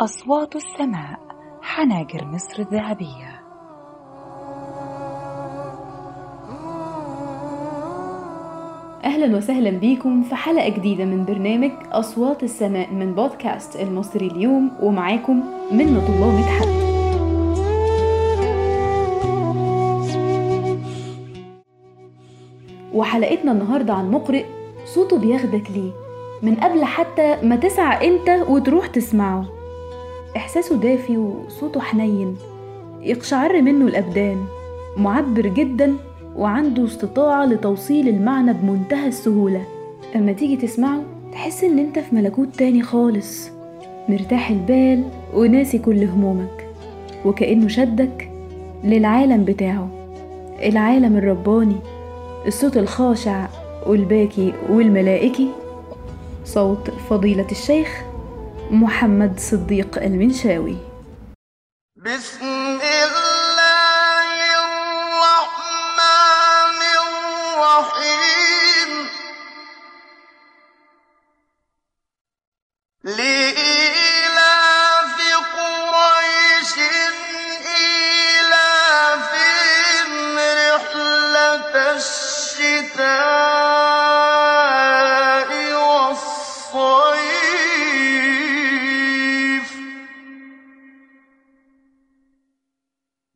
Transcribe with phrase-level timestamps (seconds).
[0.00, 1.18] أصوات السماء
[1.62, 3.42] حناجر مصر الذهبية.
[9.04, 15.42] أهلا وسهلا بيكم في حلقة جديدة من برنامج أصوات السماء من بودكاست المصري اليوم ومعاكم
[15.72, 16.68] منة الله مدحت
[22.94, 24.44] وحلقتنا النهاردة عن مقرئ
[24.84, 25.90] صوته بياخدك ليه؟
[26.42, 29.55] من قبل حتى ما تسعى أنت وتروح تسمعه.
[30.36, 32.36] إحساسه دافي وصوته حنين.
[33.00, 34.44] يقشعر منه الأبدان.
[34.96, 35.94] معبر جدا
[36.36, 39.62] وعنده استطاعة لتوصيل المعنى بمنتهى السهولة.
[40.16, 43.50] أما تيجي تسمعه تحس إن أنت في ملكوت تاني خالص.
[44.08, 45.04] مرتاح البال
[45.34, 46.66] وناسي كل همومك.
[47.24, 48.30] وكأنه شدك
[48.84, 49.88] للعالم بتاعه.
[50.62, 51.76] العالم الرباني
[52.46, 53.46] الصوت الخاشع
[53.86, 55.48] والباكي والملائكي.
[56.44, 58.05] صوت فضيلة الشيخ
[58.70, 60.76] محمد صديق المنشاوي.
[61.96, 62.44] بسم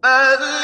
[0.03, 0.60] Uh,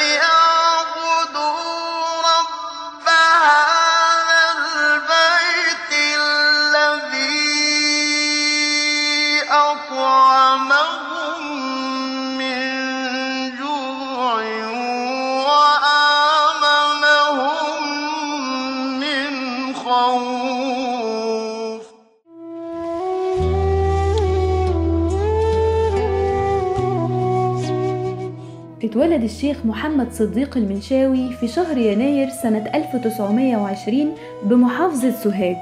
[28.83, 34.11] اتولد الشيخ محمد صديق المنشاوي في شهر يناير سنة 1920
[34.43, 35.55] بمحافظة سوهاج.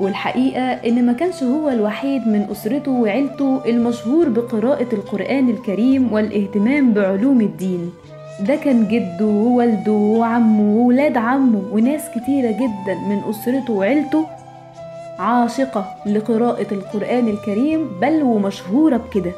[0.00, 7.40] والحقيقة إن ما كانش هو الوحيد من أسرته وعيلته المشهور بقراءة القرآن الكريم والاهتمام بعلوم
[7.40, 7.92] الدين.
[8.40, 14.26] ده كان جده ووالده وعمه وولاد عمه وناس كتيرة جدا من أسرته وعيلته
[15.18, 19.32] عاشقة لقراءة القرآن الكريم بل ومشهورة بكده.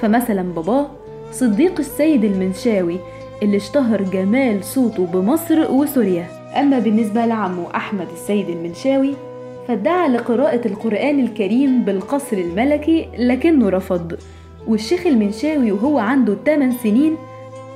[0.00, 0.86] فمثلا باباه
[1.32, 2.98] صديق السيد المنشاوي
[3.42, 6.26] اللي اشتهر جمال صوته بمصر وسوريا.
[6.60, 9.14] أما بالنسبة لعمه أحمد السيد المنشاوي
[9.68, 14.12] فادعى لقراءة القرآن الكريم بالقصر الملكي لكنه رفض.
[14.66, 17.16] والشيخ المنشاوي وهو عنده 8 سنين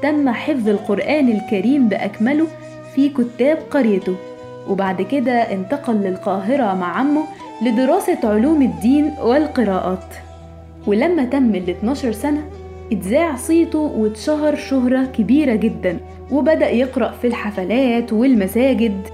[0.02, 2.46] تم حفظ القرآن الكريم بأكمله
[2.94, 4.14] في كتاب قريته.
[4.68, 7.22] وبعد كده انتقل للقاهرة مع عمه
[7.62, 10.14] لدراسة علوم الدين والقراءات.
[10.86, 12.42] ولما تم ال 12 سنة
[12.92, 19.08] اتذاع صيته واتشهر شهرة كبيرة جدا وبدأ يقرأ في الحفلات والمساجد.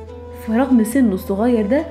[0.47, 1.85] فرغم سنه الصغير ده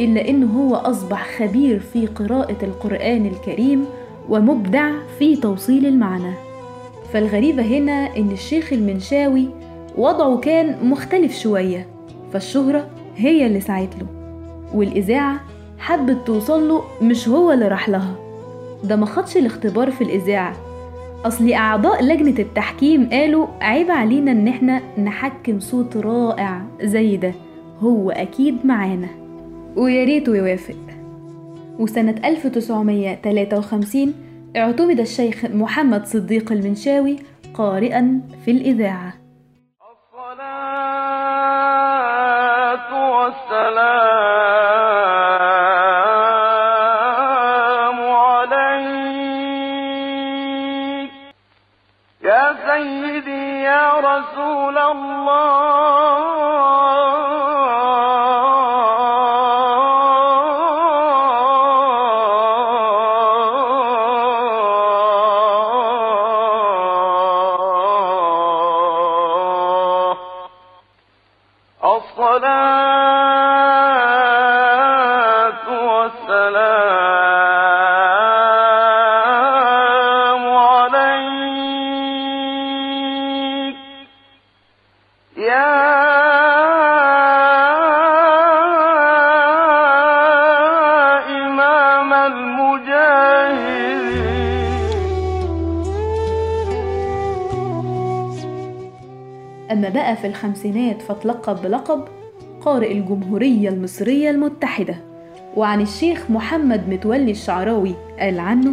[0.00, 3.84] إلا إنه هو أصبح خبير في قراءة القرآن الكريم
[4.28, 6.32] ومبدع في توصيل المعنى.
[7.12, 9.48] فالغريبة هنا إن الشيخ المنشاوي
[9.96, 11.86] وضعه كان مختلف شوية
[12.32, 14.06] فالشهرة هي اللي سعت له.
[14.74, 15.40] والإذاعة
[15.78, 18.14] حبت توصله مش هو اللي راح لها.
[18.84, 20.67] ده ما خدش الاختبار في الإذاعة.
[21.26, 27.32] أصل أعضاء لجنة التحكيم قالوا عيب علينا إن إحنا نحكم صوت رائع زي ده
[27.80, 29.08] هو أكيد معانا.
[29.76, 30.76] ويا ريته يوافق
[31.78, 34.14] وسنة 1953
[34.56, 37.16] اعتمد الشيخ محمد صديق المنشاوي
[37.54, 39.12] قارئا في الإذاعة.
[41.68, 45.07] الصلاة والسلام
[54.08, 55.67] رسول الله.
[99.70, 102.04] أما بقى في الخمسينات فتلقب بلقب
[102.60, 104.96] قارئ الجمهورية المصرية المتحدة
[105.56, 108.72] وعن الشيخ محمد متولي الشعراوي قال عنه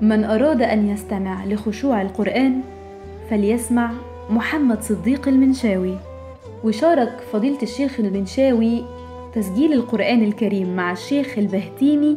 [0.00, 2.60] من أراد أن يستمع لخشوع القرآن
[3.30, 3.90] فليسمع
[4.30, 5.96] محمد صديق المنشاوي
[6.64, 8.84] وشارك فضيلة الشيخ المنشاوي
[9.34, 12.16] تسجيل القرآن الكريم مع الشيخ البهتيمي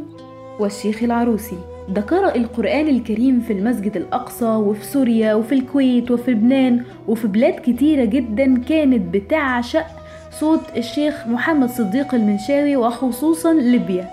[0.60, 1.58] والشيخ العروسي.
[1.89, 7.53] ده قرأ القرآن الكريم في المسجد الأقصى وفي سوريا وفي الكويت وفي لبنان وفي بلاد
[7.53, 9.85] كتيرة جدا كانت بتعشق
[10.31, 14.07] صوت الشيخ محمد صديق المنشاوي وخصوصا ليبيا.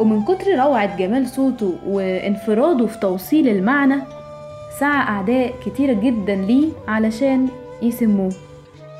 [0.00, 3.96] ومن كتر روعة جمال صوته وانفراده في توصيل المعنى
[4.80, 7.48] سعى أعداء كتيرة جدا ليه علشان
[7.82, 8.32] يسموه.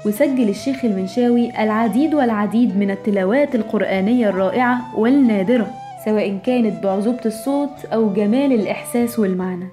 [0.06, 5.70] وسجل الشيخ المنشاوي العديد والعديد من التلاوات القرآنية الرائعة والنادرة.
[6.06, 9.68] سواء كانت بعذوبة الصوت أو جمال الإحساس والمعنى.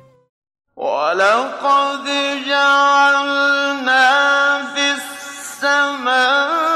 [0.75, 2.06] ولقد
[2.47, 4.07] جعلنا
[4.74, 6.72] في السماء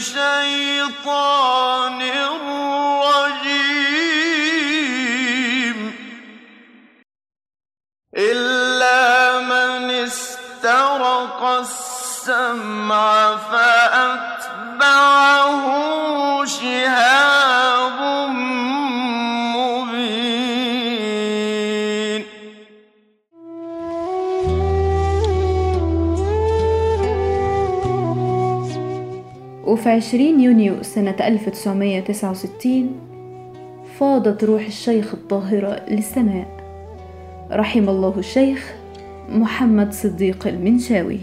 [0.00, 2.87] شيطان رجيم
[29.68, 33.00] وفي 20 يونيو سنة 1969
[33.98, 36.46] فاضت روح الشيخ الطاهرة للسماء.
[37.50, 38.74] رحم الله الشيخ
[39.28, 41.20] محمد صديق المنشاوي.